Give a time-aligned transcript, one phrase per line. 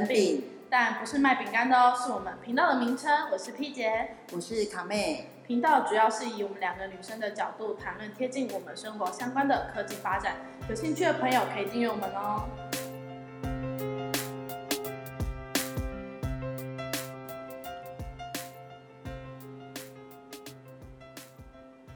[0.00, 3.28] 饼，但不是卖饼干的哦，是我们频道的名称。
[3.30, 5.28] 我是 P 姐，我是卡妹。
[5.46, 10.36] 频道主要是以我们两个女生的角度谈论贴近我们生活相关的科技发展，
[10.68, 12.48] 有兴趣的朋友可以订阅我们哦。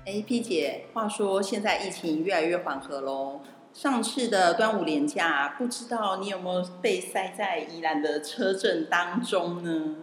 [0.04, 3.40] 哎，P 姐，话说现在疫情越来越缓和喽。
[3.76, 9.96] 上次的端午连假，不知道你有没有被塞在宜兰的车阵当中呢？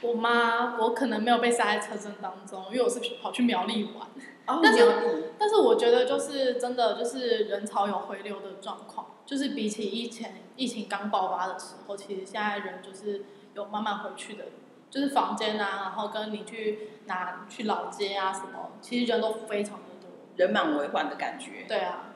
[0.00, 0.78] 我吗？
[0.80, 4.06] 我可能没有被塞在车阵当中，因为我是跑去苗栗玩。
[4.46, 14.46] 哦，但是，但是我觉得就是真的就是人潮有回流的状况，就是比起以前疫情刚爆发的时候，其实现在人就是有慢慢回去的，
[14.88, 21.66] 就是房间啊，然后跟你去哪去老街啊什么，其实人都非常的多，人满为患的感觉。
[21.68, 22.12] 对啊。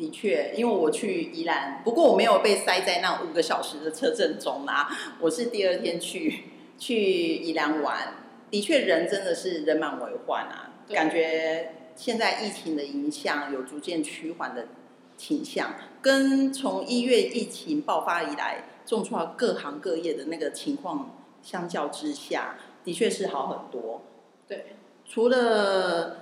[0.00, 4.88] 的确，因为我去宜兰，不过我没有被塞在那五个小时的车阵中啊。
[5.20, 6.44] 我是第二天去
[6.78, 8.14] 去宜兰玩，
[8.50, 10.72] 的确人真的是人满为患啊。
[10.88, 14.68] 感觉现在疫情的影响有逐渐趋缓的
[15.18, 24.00] 倾向，跟从一月疫情爆发以来，重创各行各业的那个情况相较之下，的确是好很多。
[24.48, 26.19] 对，除了。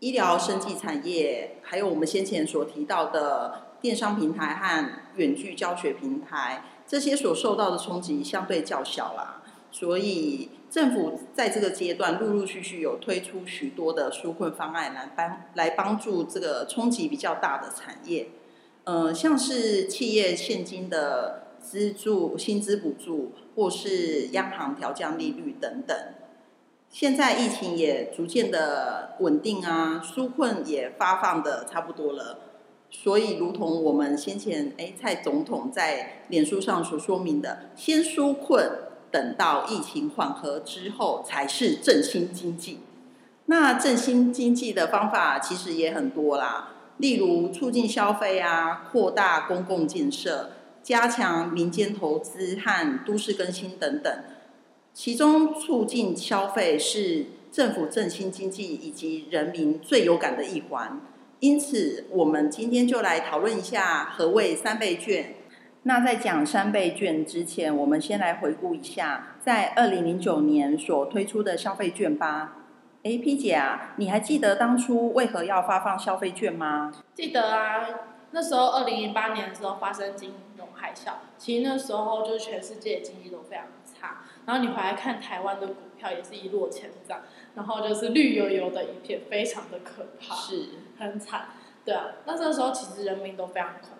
[0.00, 9.42] 医疗、生技产业，还有我们先前所提到的电商平台和远距教学平台，这些所受到的冲击相对较小啦。
[9.70, 18.28] 所以政府在这个阶段陆陆续续有推出许多的纾困方案来帮来帮助这个冲击比较大的产业。
[18.84, 25.96] 呃，像是企业现金的资助、薪资补助，或是央行调降利率等等。
[26.90, 32.38] 现在疫情也逐渐的稳定啊，纾困也发放的差不多了，
[32.90, 38.70] 所以如同我们先前哎蔡总统在脸书上所说明的，先纾困，
[39.10, 42.80] 等到疫情缓和之后才是振兴经济。
[43.46, 50.50] 那振兴经济的方法其实也很多啦，例如促进消费啊，扩大公共建设，
[50.82, 54.24] 加强民间投资和都市更新等等。
[55.00, 61.00] 其中，促进消费是政府振兴经济以及人民最有感的一环。
[61.38, 65.36] 因此，我们今天就来讨论一下何谓三倍券。
[65.84, 72.56] 那在讲三倍券之前，我们先来回顾一下在二零零九年所推出的消费券吧。
[73.04, 76.92] 哎，P 姐啊，你还记得当初为何要发放消费券吗？
[77.14, 77.86] 记得啊，
[78.32, 80.34] 那时候二零零八年的时候发生经
[80.78, 84.22] 海啸，其实那时候就是全世界的经济都非常差。
[84.46, 87.20] 然后你回来看台湾的股票也是一落千丈，
[87.54, 91.48] 然后就是绿油油的一片，非常的可怕，是很惨，
[91.84, 92.12] 对啊。
[92.24, 93.98] 那这个时候其实人民都非常恐慌。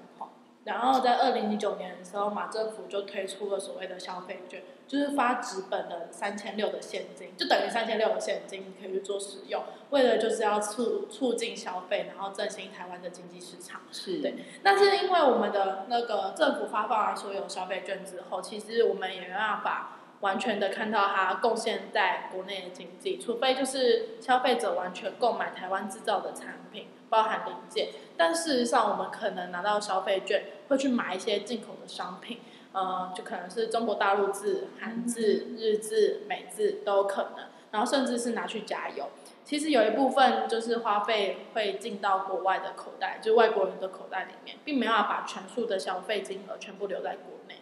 [0.68, 13.80] 然后在二零一九年的时候，马政府就推出了所谓的消费券，就是发纸本的三千六的现金，就等于三千六的现金，你可以去做使用，为了就是要促促进消费，然后振兴台湾的经济市场。
[13.90, 14.34] 是对。
[14.62, 19.94] 但是因为我们的那个政府发放了所有消费券之后，其实我们也没办法。
[20.20, 27.88] 完全的看到它贡献在国内的经济，除非就是消费者完全购买台湾制造的产品，包含零件。
[28.16, 32.40] 但事实上，我们可能拿到消费券，会去买一些进口的商品，
[32.72, 37.46] 呃，就可能是中国大陆制、韩制、日制、美制都有可能。
[37.70, 39.10] 然后甚至是拿去加油。
[39.44, 47.57] 其实有一部分就是花费会进到国外的口袋，就是外国人的口袋里面，并没有把全数的消费金额全部留在国内。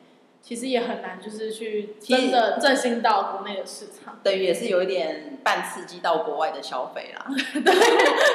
[0.47, 7.27] 其实也很难，就是去真的振兴到国内的市场，等于也是有一点半刺激到国外的消费啦。
[7.65, 7.75] 对，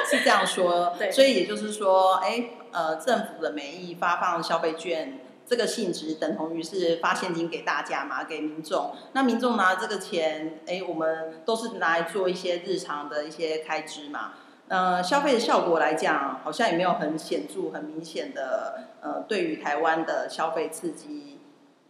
[0.04, 0.94] 是这样说。
[0.98, 8.94] 对，所以也就是说，哎，呃，政府的名义发放消费券，这个性质等同于是发现金给大家嘛，给民众。
[9.14, 14.34] 那民众拿这个钱，哎，我们都是拿来做一些日常的一些开支嘛。
[14.68, 21.21] 呃，消费的效果来讲，好像也没有很显著、很明显的，呃，对于台湾的消费刺激。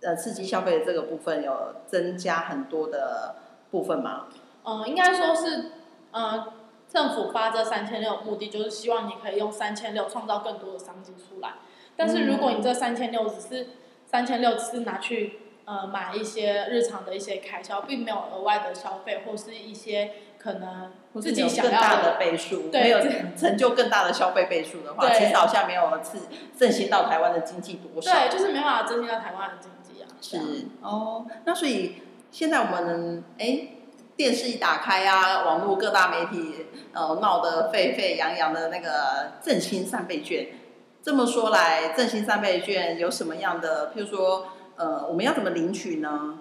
[0.02, 3.37] 呃，刺激消费的这个部分有增加很多的
[3.70, 4.26] 部分吗？
[4.64, 5.66] 嗯，应该说是，
[6.10, 6.52] 呃，
[6.88, 11.54] 政府发这三千六目的就是希望你可以用三千六创造更多的商机出来。
[11.96, 13.69] 但是如果你这三千六只是
[14.06, 22.98] 三千六只是拿去呃买一些日常的一些开销，并没有额外的消费或是一些可能自己想要的，倍数，没有
[23.37, 26.19] 成就更大的消费倍数的话，其实好像没有刺
[26.58, 28.12] 振兴到台湾的经济多少。
[28.12, 29.81] 对，就是没办法振兴到台湾的经济。
[30.22, 30.38] 是
[30.80, 31.96] 哦，那所以
[32.30, 33.69] 现在我们哎，
[34.16, 40.46] 电视一打开啊，网络各大媒体呃闹得沸沸扬扬的那个振兴三倍券，
[41.02, 43.92] 这么说来，振兴三倍券有什么样的？
[43.92, 44.46] 譬如说，
[44.76, 46.38] 呃，我们要怎么领取呢？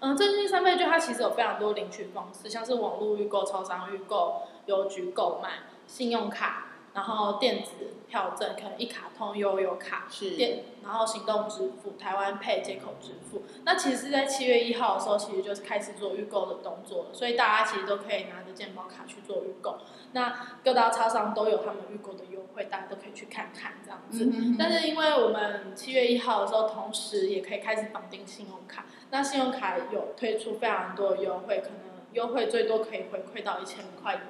[0.00, 5.50] 嗯，振兴三倍券它其实有非常多领取方式，像是网络预购、超商预购、邮局购买、
[5.86, 6.66] 信用卡。
[6.94, 7.70] 然后电子
[8.08, 13.42] 票证可能一卡通、悠游卡是电，然后行动支付、台湾 Pay 接口支付。
[13.64, 19.78] 那其实，在七月一号的时候，其实就是开始做预购的动作了，所以大家其实都可以拿着健保卡去做预购。
[20.12, 24.24] 那各大超商都有他们预购的优惠，大家都可以去看看这样子。
[24.24, 34.20] 嗯、但是，因为我们七月一号的时候，同时也可以开始绑定信用卡，那信用卡有推出非常多的优惠，可能优惠最多可以回馈到一千块。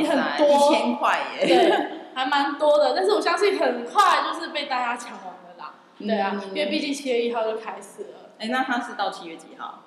[0.00, 2.92] 也很多，一千块耶，对，还蛮多的。
[2.92, 8.30] 但是我相信很快就是被大家抢完了啦，嗯、对啊，因为毕竟七月一号就开始了。
[8.40, 9.84] 哎，那它是到七月几号？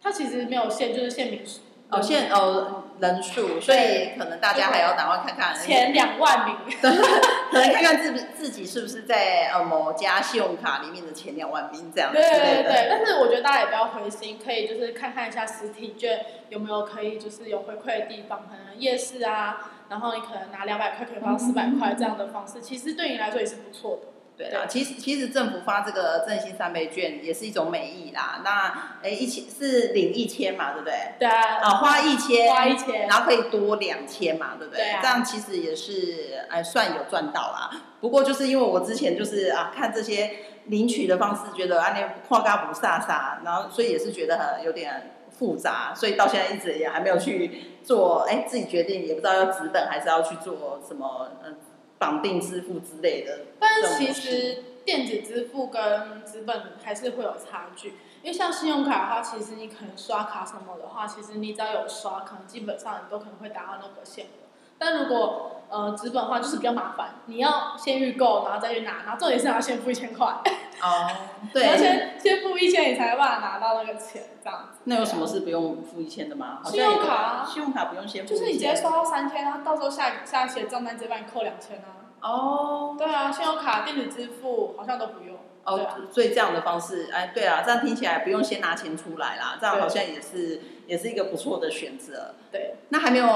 [0.00, 1.62] 它其实没有限，就是限名数。
[1.92, 12.18] 哦，限哦人数，所以可能大家还要赶快看看前两万名， 可能看看自自己是不是在呃某家信用卡里面的前两万名这样子。
[12.18, 24.11] 对对对，但是我觉得大家也不要灰心，可以就是看看一下实体券有没有可以就是有回馈的地方，可能夜市啊，然后你可能拿两百块可以换到四百块这样的方式，嗯、其实对你来说也是不错的。
[24.34, 28.40] 对啊，其实其实政府发这个振兴三倍券也是一种美意啦。
[28.42, 30.94] 那哎，一千是领一千嘛，对不对？
[31.18, 31.58] 对啊。
[31.60, 34.82] 啊，花一千，花一千，然后可以多两千嘛，对不对？
[34.82, 35.00] 对啊。
[35.02, 37.70] 这样其实也是哎，算有赚到啦。
[38.00, 40.30] 不过就是因为我之前就是啊，看这些
[40.64, 51.54] 领取的方式，觉得啊那跨嘎不飒飒，然后所以也是觉得很有点复杂，所以到现在一直也还没有去做，哎，自己决定也不知道要纸本还是要去做什么嗯。
[52.02, 57.90] 绑定支付之类的，但是其实电子支付跟资本还是会有差距，
[58.22, 64.41] 因为像信用卡的话，其实你可能刷卡什么的话，其实你只要有刷，可能基本上你都可能会达到那个限额。
[64.82, 70.26] 但如果呃纸本的话，就是比较麻烦，你要先预购，然后再去拿，然后重点是要先付一千块。
[70.26, 71.08] 哦，
[71.52, 74.80] 对，要先先付一千，你才有办法拿到那个钱，这样子。
[74.84, 76.58] 那有什么是不用付一千的吗？
[76.64, 82.02] 信用卡，信用卡不用先付，就是你直接刷到三千，然后到时候下下写账单直接帮你扣两千啊。
[82.20, 85.36] 哦，对啊，信用卡、电子支付好像都不用。
[85.64, 92.34] 哦，啊、所以这样的方式，哎，对啊，这样听起来不用先拿钱出来啦，这样好像也是也是一个不错的选择。
[92.50, 93.26] 对，那还没有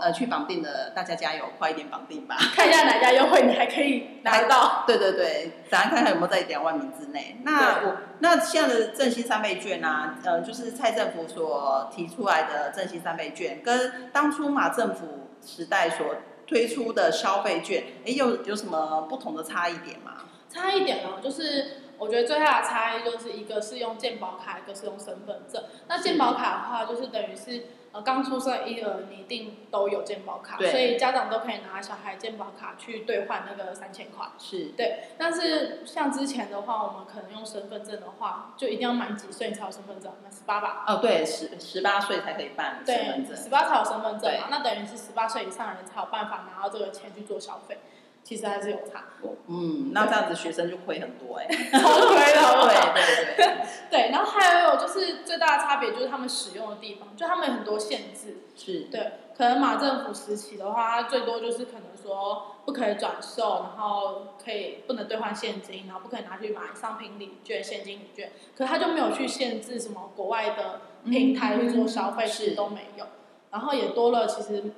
[0.00, 2.36] 呃去绑定的，大家加油，快一点绑定吧。
[2.54, 4.84] 看一下哪家优惠，你还可以拿到。
[4.86, 7.36] 对对对，咱看看有没有在两万名之内。
[7.42, 16.06] 那我那现在的振兴三倍券啊，呃，就是蔡政府所提出来的振兴三倍券，跟当初马政府时代所
[16.46, 20.12] 推出的消费券，哎，有有什么不同的差异点吗？
[20.52, 25.62] 差异点哦，就是我觉得最大的差异就是一个是用健保卡，一个是用身份证。
[25.86, 34.26] 那健保卡的话，就是等于是呃刚出生婴儿你一定都有健保卡，所以家长都可以拿小孩健保卡去兑换那个三千块。
[34.38, 40.10] 是对，但是像之前的话，我们可能用身份证的话，就一定要满几岁你才有身份证？
[40.22, 40.84] 满十八吧？
[40.86, 43.26] 哦，对，十十八岁才可以办身份证。
[43.26, 44.46] 对，十八才有身份证嘛？
[44.50, 47.76] 那等于是十八岁以上的人才有办法拿到这个钱去做消费。
[48.22, 49.04] 其实还是有差，
[49.48, 53.56] 嗯，那这样子学生就亏很多哎、欸， 超亏的，对对对，
[53.90, 58.82] 对，然后还有就是最大的差别就是他们使用的地方，就他们有很多限制，是。
[58.90, 73.06] 对，可能马政府时期的话，它最多就是可能说不可以转售，然后可以不能兑换现金，然后不可以拿去买商品礼券、现金礼券，可是他就没有去限制什么国外的平台去做消费，其实都没有，
[73.50, 74.72] 然后也多了其实。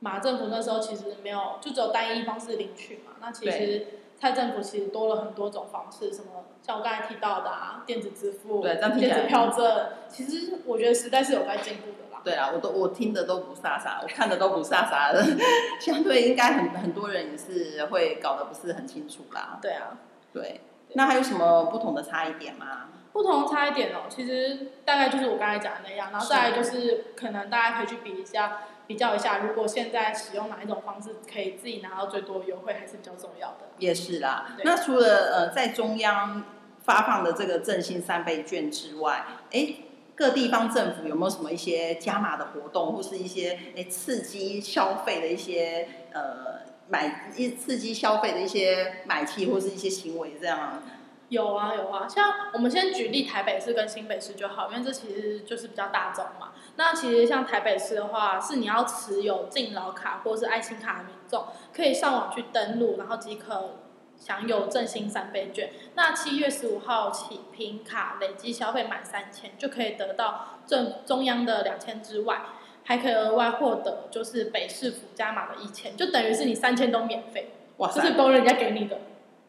[0.00, 3.12] 马政府那时候其实没有，就只有单一方式领取嘛。
[3.20, 3.86] 那其实
[4.18, 12.20] 蔡政府其实多了很多种方式，什么像我刚才提到的啊，电子支付、对，电子票证，其实我觉得时代是有在进步的啦。
[12.24, 15.22] 对啊，我都我听的都不飒飒，我看的都不飒飒的，
[15.80, 19.58] 相对应该很很多人也是会搞得不是很清楚啦。
[19.60, 19.98] 对啊，
[20.32, 20.60] 对，
[20.94, 22.88] 那还有什么不同的差异点吗？
[23.12, 28.62] 不同差异点哦，其实大概就是我刚才讲的那样，然后再来就是可能大家可以去比一下。
[28.90, 33.68] 比较一下，如果现在使用哪一种方式可以自己拿到最多优惠，还是比较重要的。
[33.78, 34.56] 也是啦。
[34.64, 36.42] 那除了呃在中央
[36.82, 39.74] 发放的这个振兴三倍券之外，哎，
[40.16, 50.82] 各地方政府有没有什么一些加码的活动，或是一些哎刺激消费的一些呃买一刺激消费的一些买气或是一些行为这样？
[51.30, 56.52] 有啊有啊，像我们先举例台北市跟新北市就好，因为这其实就是比较大众嘛。
[56.74, 63.76] 那其实像台北市的话，是你要持有敬老卡或是爱心卡的民众，可以上网去登录，然后即可
[64.16, 65.70] 享有振兴三倍券。
[65.94, 72.42] 那七月十五号起，凭卡累积消费满三千，就可以得到政中央的两千之外，
[72.82, 77.52] 还可以额外获得就是北市府加码的一千，就等于是你三千都免费，
[77.94, 78.98] 这是都人家给你的。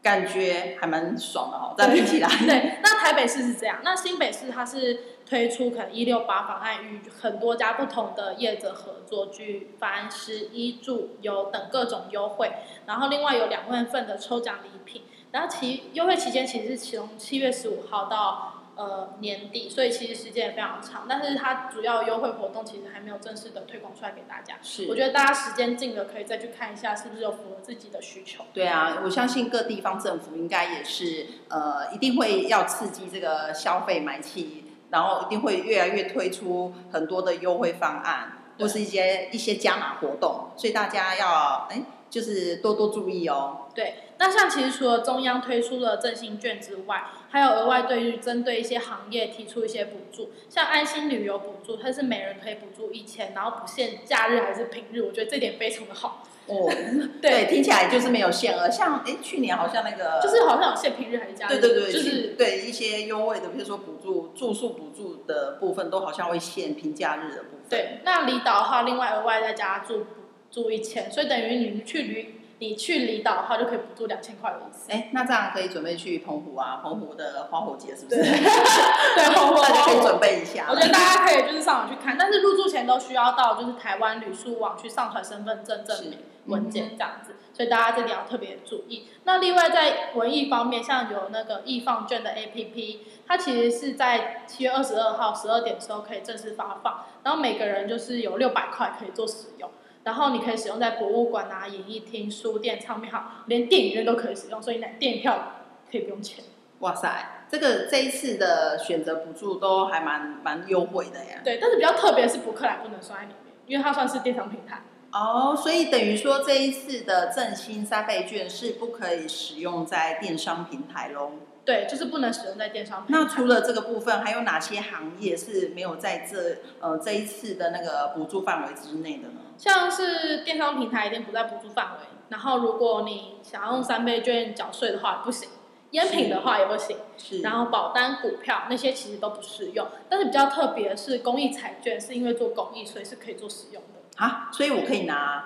[0.02, 2.28] 感觉还蛮爽的哦，这样听起来。
[2.46, 12.52] 对，那台北市是这样，那新北市它是推出可能一六八方案，与很多家不同的业者合作，举凡食衣住游等各种优惠，
[12.86, 18.58] 然后另外有两万份的抽奖礼品，然后其优惠期间其实是从七月十五号到。
[18.82, 24.56] 呃，年底，所以其实时间也非常长，但是它主要优惠活动其实还没有正式的推广出来给大家。
[24.64, 28.44] 是，我觉得大家时间近了可以再去看一下，是不是有符合自己的需求。
[28.56, 41.84] 对啊，我相信各地方政府应该也是呃，一定会要刺激这个消费买气，然后一定会越来越推出很多的优惠方案，或是一些一些加码活动，所以大家要哎。
[42.12, 43.70] 就是多多注意哦。
[43.74, 56.22] 对，那像其实除了中央推出的振兴券之外，还有额外对于针对一些行业提出一些补助，像安心旅游补助，它是每人可以补助一千，然后不限假日还是平日，我觉得这点非常的好。
[56.48, 56.70] 哦，
[57.22, 67.70] 对，对，听起来就是没有限额，像哎去年好像那个，就是好像有限平日还是假日，对对对，就是对一些优惠的，比如说补助住宿补助的部分，都好像会限平假日的部分。
[67.70, 70.06] 对，那离岛的话，另外额外再加住。
[70.52, 74.92] 住一千，所以等于你去旅，你去离岛的话就可以补助两千块的意思。
[74.92, 78.22] 哎，那这样可以准备去澎湖啊，澎湖的花火节是不是？
[78.22, 80.68] 对， 澎湖大家可以准备一下。
[80.70, 89.08] 我觉得大家可以就是上网去看，但是入住前都需要到就是台湾旅宿网去上传身份证证明文件这样子，所以大家这里要特别注意。
[89.24, 99.70] 那另外在文艺方面，像有那个易放券的 APP，它其实是在七月二十二号十二点的时候可以正式发放，然后每个人就是有六百块可以做使用。
[100.04, 106.44] 然后你可以使用在博物馆啊、演艺厅、书店、唱片行，连电影院都可以使用，所以买电影票可以不用钱。
[106.80, 111.42] 哇塞，这个这一次的选择补助都还蛮蛮优惠的呀。
[111.44, 114.82] 对，但是比较特别的是博客来不能算在里面，因为它算是电商平台。
[115.12, 121.32] 哦，所以等于说这一次的振兴三倍券是不可以使用在电商平台喽？
[121.64, 123.22] 对，就是不能使用在电商平台。
[123.22, 129.42] 那除了这个部分，还有哪些行业是没有在这呃这一次的那个补助范围之内的呢？
[129.58, 135.50] 像是电商平台一定不在补助范围，然后如果你想要用三倍券缴税的话不行，
[135.92, 139.88] 烟品的话也不行，是，然后保单、股票那些其实都不适用。
[140.10, 144.01] 但是比较特别的是公益彩券，是因为做公益，所以是可以做使用的。
[144.22, 145.46] 啊，所以我可以拿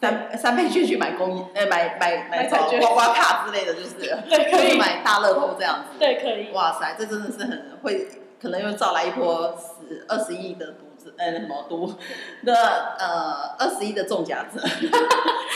[0.00, 5.98] 三三倍券去买公益，呃，买买买彩券、刮刮卡之类的，就是对，可以买大乐透这样子。
[5.98, 6.52] 对，可以。
[6.52, 8.08] 哇塞，这真的是很会，
[8.40, 10.88] 可能又造来一波十二十亿的赌。
[11.18, 11.84] 呃，什么都
[12.44, 14.88] 的呃，二十亿的中奖者 是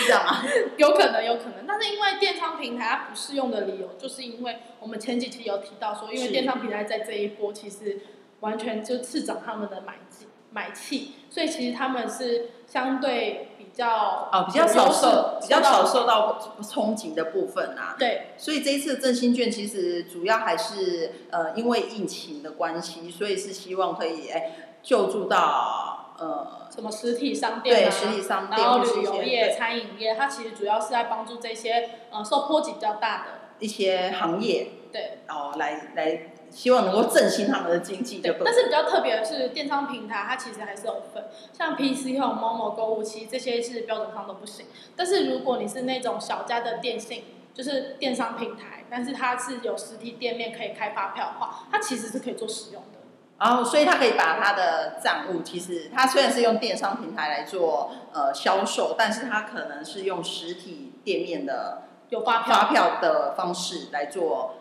[0.05, 0.43] 这样吗？
[0.77, 1.65] 有可能，有可能。
[1.69, 8.01] 但是因为电商平台它不适用的理由，就是因为我们前几期有提到说，因为电商平台在这一波其实
[8.41, 17.95] 完全就刺涨他们的买气，买气，所以其实他们是相对比较哦，比较少受，比较少受到冲击的部分啊。
[17.99, 24.53] 对，所以这一次的振兴券其实主要还是呃，因为疫情的关系，所以是希望可以哎。
[24.87, 33.25] 救助到呃什么实体商店啊，对实体商店，然后旅游业、餐饮业，它其实主要是在帮助这些呃受波及比较大的
[33.59, 38.21] 一些行业，对，然后来来希望能够振兴他们的经济。
[38.21, 41.23] 对，但是比较特别的是，电商平台它其实还是有分，
[41.53, 44.65] 像 PC 和 Momo 购物其实这些是标准上都不行。
[44.97, 53.01] 但是如果你是那种小家的电信，就是电商平台，但是它是有实体店面可以开发票的话，它其实是可以做使用的。
[53.39, 64.55] 然后，所以他可以把他的账务，其实他虽然是用电商平台来做呃销售，但是他可能是用实体店面的有发票发票的方式来做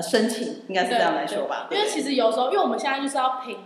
[0.00, 1.66] 呃申请，应该是这样来说吧？
[1.70, 3.58] 因为其实有时候，因为我们现在就是要凭，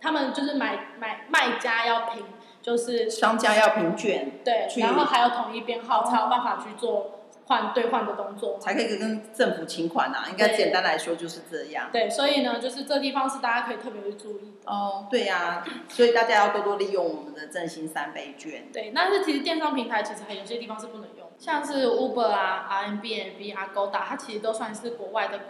[0.00, 2.24] 他们就是买买卖家要评，
[2.60, 7.16] 就是商家要评卷，对，然后还有统一编号才有办法去做。
[7.46, 11.88] 换兑换的动作才可以跟政府请款啊，应该简单来说就是这样。
[11.92, 14.70] 对，所以呢，就是这地方是大家可以特别去注意的。
[14.70, 18.68] 哦，对呀、啊，所以大家要多多利用我们的振兴三倍券。
[18.72, 25.40] 对，但是其实电商平台其实还有些地方是不能用，像是 Uber 啊、Airbnb、Agoda，它其实都算是国外的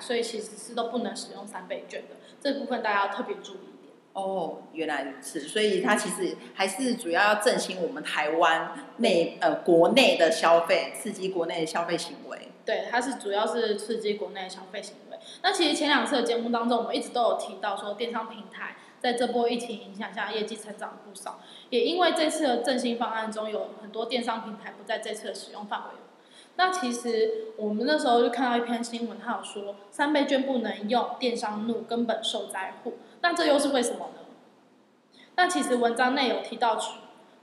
[0.00, 2.16] 所以其实是都不能使用三倍券的。
[2.40, 3.58] 这部分大家要特别注意。
[4.14, 12.48] 哦，原来如此，所以它其实还是主要要振兴我们台湾内呃国内的消费，刺激国内的消费行为。
[12.64, 15.18] 对，它是主要是刺激国内的消费行为。
[15.42, 21.38] 那其实前两次的节目当中，我们一直都有提到说，电商平台在这波疫情影响下，业绩成长了不少。
[21.70, 25.98] 也因为这次的振兴方案中，有很多电商平台不在这次的使用范围。
[26.58, 32.94] 那其实我们那时候就看到一篇新闻，它有说三倍券不能用，电商怒，根本受灾户。
[33.22, 35.22] 那这又是为什么呢？
[35.36, 36.94] 那其实文章内有提到除，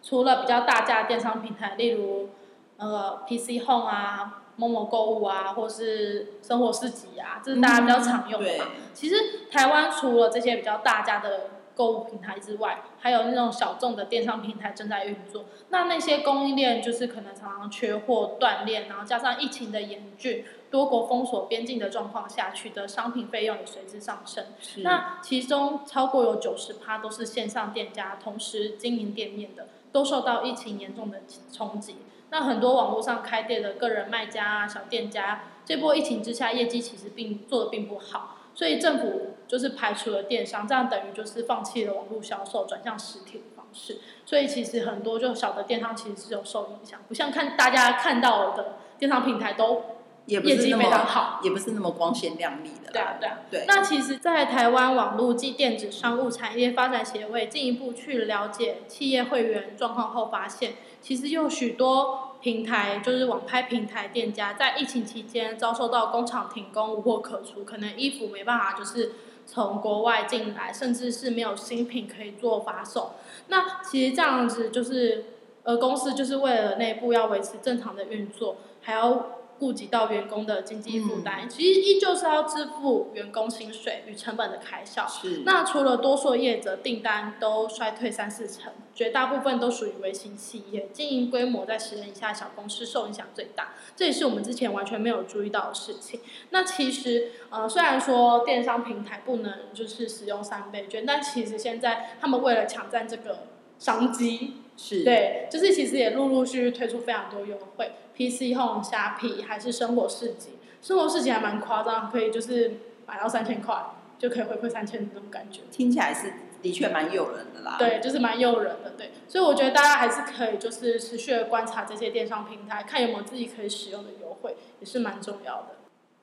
[0.03, 2.27] 除了比较大价电商平台，例如
[2.75, 8.65] 呃 PC Home 啊、某某购物啊，或是生活市集啊，这是大家比较常用的嘛。
[8.67, 9.15] 嗯、其实
[9.49, 15.45] 台湾除了这些比较大家的购物平台之外，还有那种小众的电商平台正在运作。
[15.69, 24.45] 那那些供应链就是可能常常缺货断链，然后加上疫情的严峻，多国封锁边境的状况下，取得商品费用也随之上升。
[24.77, 31.97] 那其中超过有九十趴都是线上店家，同时经营店面的，都受到疫情严重的冲击。
[32.31, 38.37] 那很多网络上开店的个人卖家啊、小店家，这波疫情之下，业绩其实并做的并不好。
[38.55, 43.99] 所以政府就是排除了电商，这样等于就是放弃了网络销售，转向实体的方式。
[44.25, 49.83] 所以其实很多就小的电商其实是有受影响，不像看大家看到的电商平台都
[50.27, 52.91] 业绩非常好，也不是那么光鲜亮丽的。
[52.91, 53.65] 对啊，对啊，对。
[53.67, 62.31] 那其实，在台湾网络暨电子商务产业发展协会进一步去了解企业会员状况后，发现其实有许多。
[62.45, 69.13] 平台就是网拍平台店家，在疫情期间遭受到工厂停工、无货可出，可能衣服没办法就是
[69.47, 73.13] 从国外进来，甚至是没有新品可以做发售。
[73.47, 75.25] 那其实这样子就是，
[75.63, 79.34] 呃，公司就是为了内部要维持正常的运作，还要。
[79.57, 85.07] 顾及到员工的经济负担，嗯、其实依旧是要支付员工薪水与成本的开销。
[85.07, 85.43] 是。
[85.45, 93.73] 那除了多数业者订单都衰退三四成，绝大部分都属于微型企业，经营规模在十人以下小公司受影响最大。
[93.95, 96.19] 这也是我们之前完全没有注意到的事情。
[96.49, 103.47] 那其实，呃，虽然说电商平台不能就是使用三倍券，但其实现在他们为了抢占这个
[103.79, 107.91] 商机，是对，就是其实也陆陆续续推出非常多优惠。
[108.15, 113.75] PC Home、虾皮还是生活市集，生活市集还蛮夸张，可以就是买到三千块
[114.17, 115.61] 就可以回馈三千那种感觉。
[115.71, 117.75] 听起来是的确蛮诱人的啦。
[117.77, 119.11] 对，就是蛮诱人的，对。
[119.27, 125.74] 所以我觉得大家还是可以就是持续的观察这些电商平台，看有没有自己可以使用的优惠，也是蛮重要的。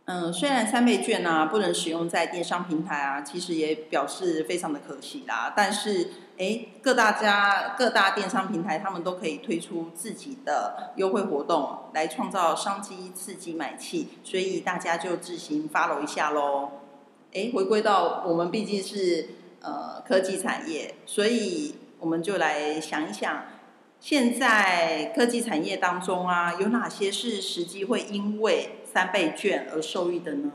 [0.05, 5.53] 嗯，虽然三倍券啊不能使用在电商平台啊，其实也表示非常的可惜啦。
[5.57, 14.09] 但是，哎，各大家各大电商平台他们都可以推出自己的优惠活动，来创造商机，刺激买气。
[14.25, 16.71] 所以大家就自行 follow 一下喽。
[17.33, 19.29] 哎，回归到我们毕竟是
[19.61, 23.45] 呃科技产业，所以我们就来想一想，
[24.03, 30.51] 现在科技产业当中啊，有哪些是实际会因为三倍券而受益的呢？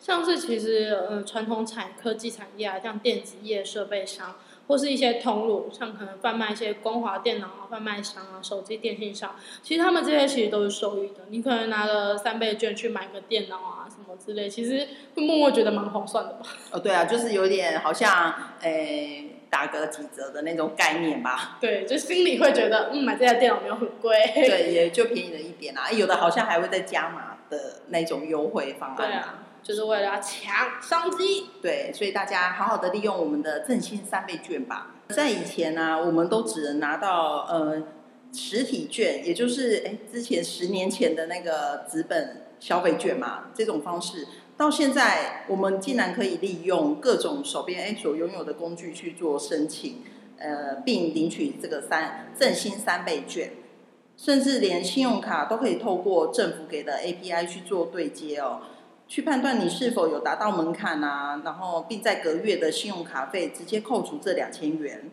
[0.00, 4.36] 像是其实呃传统产科技产业啊，像电子业设备商，
[4.68, 11.24] 或是一些通路，像可能贩卖一些光华电脑啊、贩卖商啊、手机电信商，其实他们这些其实都是受益的。
[11.30, 14.86] 你可能拿了三倍券去买个电脑啊什么之类，其实
[15.16, 16.46] 会默默觉得蛮划算的吧？
[16.70, 21.58] 哦，对啊，就是有点好像诶、欸、打个几折的那种概念吧？
[21.62, 25.90] 对，就心里会觉得嗯买这台电脑没有很贵，对， 也就便宜了一点啊。
[25.90, 27.34] 有的好像还会再加码。
[27.50, 31.46] 的那种优惠方案，对啊，就是为了要抢商机。
[31.62, 34.88] 对，所以大家好好的利用我们的振兴三倍券吧。
[35.08, 37.84] 在以前呢、啊，我们都只能拿到呃
[38.34, 44.26] 实体券，也就是哎之前十年前的那个纸本消费券嘛，这种方式。
[44.58, 50.02] 到现在，我们竟然可以利用各种手边哎所拥有的工具去做申请，
[50.36, 53.52] 呃，并领取这个三振兴三倍券。
[54.16, 58.62] 甚至连信用卡都可以透过政府给的 API 去做对接哦，
[59.06, 65.08] 去判断你是否有达到门槛啊，然后并在隔月的信用卡费直接扣除这两千元。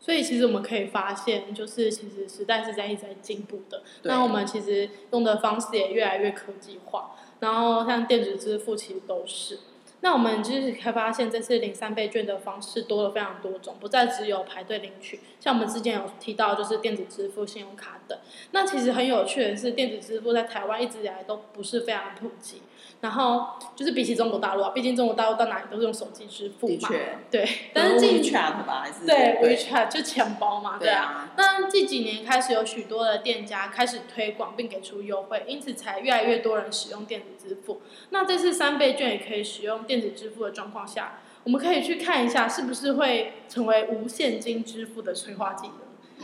[0.00, 3.82] 所以其实我们可以发现，就是其实时代是在一直在进步的。
[4.04, 9.58] 那我们其实用的方式也越来越科技化，然后像电子支付其实都是。
[10.00, 15.20] 那我们就是可以发现，这次领三倍券的方式多了非常多种，不再只有排队领取。
[15.40, 18.16] 像我们之前有提到，就是电子支付、信用卡等。
[18.52, 22.62] 那其实很有趣的是，电子支付在台湾一直以来都不是非常普及。
[22.98, 26.88] 然后就是比起中国大陆啊，毕竟中国大陆到哪里都是用手机支付嘛。
[27.30, 31.28] 对，但是近 WeChat 吧，还是对 WeChat 就钱包嘛，对啊。
[31.36, 37.82] 对啊，那近几年开始有许多的店家开始推广并给出优惠，因此才越来越多人使用电子支付。
[38.10, 45.74] 那这次三倍券也可以使用电子支付的状况下，我们可以去看一下是不是会成为无现金支付的催化剂呢？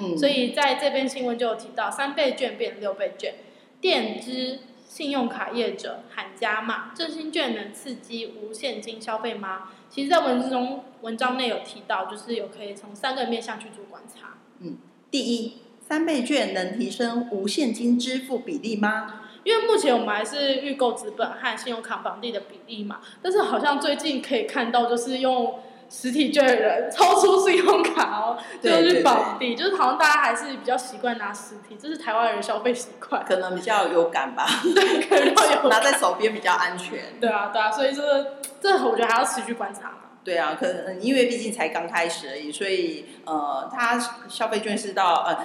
[0.00, 0.18] 嗯。
[0.18, 3.34] 所以在这篇新闻就有提到，三倍券变六倍券，
[3.80, 4.60] 电支。
[4.84, 9.70] 信用卡业者喊加码，振兴券能刺激无现金消费吗？
[9.88, 14.34] 其实，在文字中文章内有提到，就是有可以从三个面向去做观察。
[14.58, 14.76] 嗯，
[15.10, 19.22] 第一，三倍券能提升无现金支付比例吗？
[19.44, 34.46] 因为目前我们还是预购资本和信用卡绑定的比例嘛，但是好像最近可以看到，就是用实体券的人超出信用卡哦，就是绑定，就是好像大家还是比较习惯拿实体，这是台湾人消费习惯，可能比较有感吧。
[34.74, 36.98] 对，可能要有 拿在手边比较安全。
[37.20, 39.96] 对啊，对啊，所以这个这我觉得还要持续观察嘛。
[40.24, 45.36] 对啊，可能因为毕竟才刚开始而已，所以呃，它消费券是到呃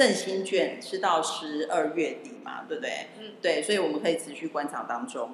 [0.00, 3.08] 振兴券是到十二月底嘛，对不对？
[3.18, 5.32] 嗯，对，所以我们可以持续观察当中。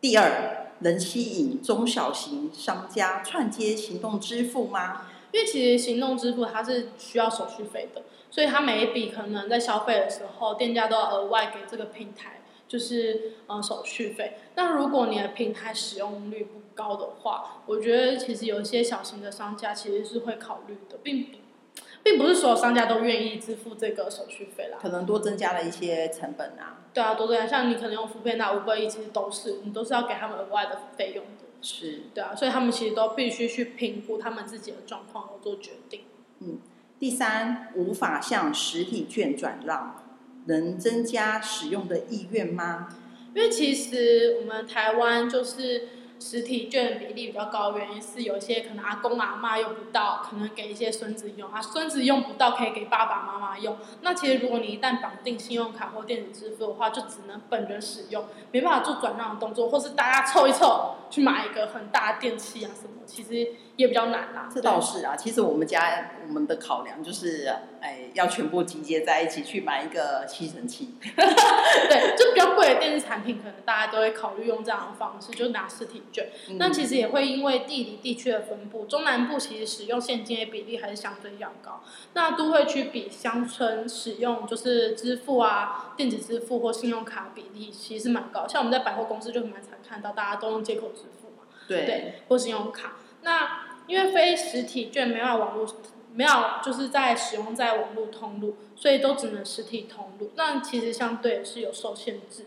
[0.00, 5.10] 第二，能吸引中小型商家串接行动支付吗？
[5.30, 14.38] 因为其实行动支付它是需要手续费的，所以它每一笔可能在消费的时候，店家都要额外给这个平台，就是呃手续费。
[14.54, 21.32] 那如果你的平台使用率不高的话，我觉得其实有一些小型的商家其实是会考虑的，并不。
[22.08, 26.80] 并不是所有商家都愿意支付这个手续费啦，可能多增加了一些成本啊。
[26.94, 31.44] 对啊，多增加，像你可能用 foodpanda、Uber Eats，其实都是你都是要给他们额外的费用的。
[31.60, 32.04] 是。
[32.14, 36.00] 对啊，所以他们其实都必须去评估他们自己的状况而做决定。
[36.40, 36.58] 嗯，
[36.98, 40.02] 第三，无法向实体券转让，
[40.46, 42.88] 能增加使用的意愿吗？
[43.34, 45.88] 因为其实我们台湾就是。
[46.20, 53.76] 实体券比例比较高，原因是有一些可能阿公阿妈用不到，可能给一些孙子用啊，孙子用不到可以给爸爸妈妈用。
[54.02, 64.48] 那其实如果你一旦绑定信用卡或电子支付的话，就只能本人使用，没办法做转让的动作，或是大家凑一凑去买一个很大的电器啊什么，其实也比较难啦。
[64.52, 67.48] 这倒是啊，其实我们家我们的考量就是，
[67.80, 70.94] 哎，要全部集结在一起去买一个吸尘器。
[71.06, 76.02] 对，就比较贵的电子产品，可能大家都会考虑用这样的方式，就拿实体。
[76.58, 81.82] 那其实也会因为地理地区的分布，中南部其实使用现金的比例还是相对较高。
[82.14, 88.48] 那都会区比乡村使用就是支付啊，电子支付或信用卡比例其实蛮高。
[88.48, 92.96] 像我们在百货公司就蛮常看到大家都用街口支付嘛，对，对，或信用卡。
[93.22, 95.66] 那因为非实体券没有网络，
[96.14, 96.30] 没有
[96.62, 100.30] 就是在使用在网络通路，所以都只能实体通路。
[100.34, 102.46] 那其实相对是有受限制，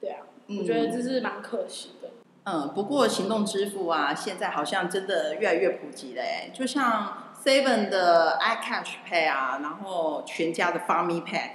[0.00, 2.01] 对啊，嗯、我觉得这是蛮可惜的。
[2.44, 6.50] 嗯，不过行动支付啊，现在好像真的越来越普及了哎。
[6.52, 11.50] 就像 Seven 的 iCash Pay 啊，然后全家的 Family Pay，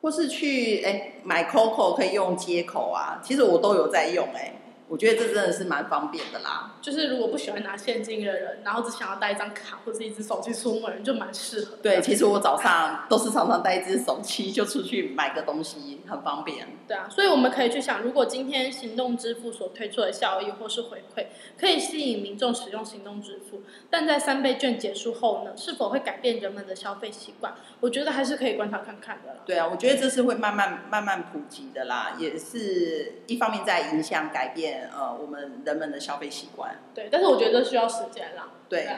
[0.00, 4.52] 或是去哎买 Coco 可以用接口啊，其实我都有在用哎。
[4.88, 6.74] 我觉得这真的是蛮方便的啦。
[6.80, 11.76] 就是如果不喜欢拿现金的人，然后只想要带一张卡或者一只手机出门，就蛮适合。
[11.82, 16.68] 对，其实我早上都是常常带一只手机就出去买个东西，很方便。
[16.86, 21.26] 对啊，所以我们可以去想，如果今天行动支付所推出的效益或是回馈，
[21.58, 27.52] 可以吸引民众使用行动支付，但在三倍券结束后呢，是否会改变人们的消费习惯？
[27.80, 29.40] 我觉得还是可以观察看看的啦。
[29.44, 34.75] 对啊，我觉得这是会慢慢慢慢普及的啦，也是一方面在影响改变。
[34.92, 38.48] 呃，我们人们的消费习惯，对，但是我觉得需要时间啦。
[38.68, 38.96] 对，对，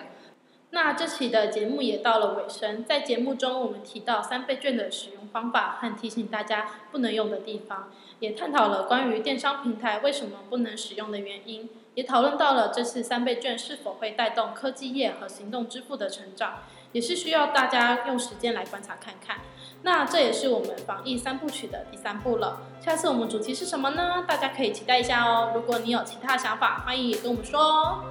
[0.71, 16.59] 那这期的节目也到了尾声，在节目中我们提到三倍券的使用方法和提醒大家不能用的地方，也探讨了关于电商平台为什么不能使用的原因，也讨论到了这次三倍券是否会带动科技业和行动支付的成长，
[16.93, 19.39] 也是需要大家用时间来观察看看。
[19.83, 22.61] 那这也是我们防疫三部曲的第三部了。
[22.81, 24.25] 下次我们主题是什么呢？
[24.27, 25.53] 大家可以期待一下哦。
[25.55, 28.05] 如果你有其他想法，欢迎也跟我们说哦。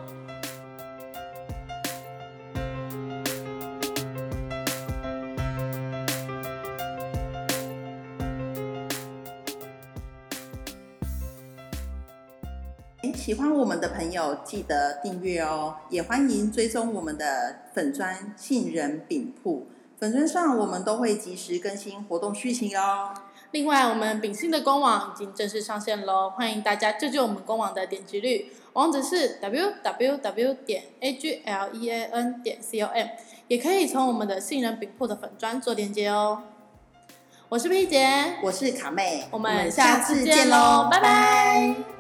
[13.14, 19.68] 喜欢我们的朋友记得订阅哦，也欢迎追踪我们的粉砖杏仁饼铺。
[20.00, 23.14] 粉专上我们都会及时更新活动讯息哦。
[23.52, 28.52] 另外，我们秉信的官网已经正式上线喽，欢迎大家救救我们官网的点击率。
[28.74, 33.08] 网址是 www 点 aglean 点 com，
[33.48, 36.44] 也可以从我们的杏仁饼铺的粉专做连接哦。
[37.50, 41.97] 我是 P 姐，我是卡妹，我们下次见喽，拜拜。